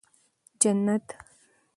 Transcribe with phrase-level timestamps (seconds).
[0.61, 1.05] جنت